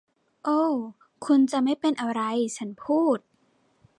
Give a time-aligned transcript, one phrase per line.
[0.43, 0.61] โอ้
[1.25, 2.21] คุณจะไม่เป็นอะไร
[2.57, 3.17] ฉันพูด